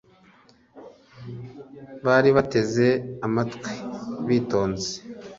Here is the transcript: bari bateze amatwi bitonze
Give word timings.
bari 2.05 2.29
bateze 2.37 2.87
amatwi 3.25 3.73
bitonze 4.27 4.91